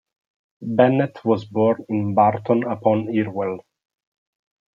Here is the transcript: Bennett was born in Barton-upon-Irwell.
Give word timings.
Bennett 0.65 1.23
was 1.23 1.45
born 1.45 1.85
in 1.87 2.15
Barton-upon-Irwell. 2.15 3.59